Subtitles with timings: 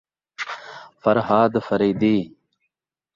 [1.01, 2.15] Farhad Faridi